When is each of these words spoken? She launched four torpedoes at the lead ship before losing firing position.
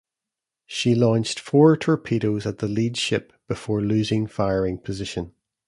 She 0.65 0.95
launched 0.95 1.39
four 1.39 1.77
torpedoes 1.77 2.47
at 2.47 2.57
the 2.57 2.67
lead 2.67 2.97
ship 2.97 3.33
before 3.47 3.81
losing 3.81 4.25
firing 4.25 4.79
position. 4.79 5.33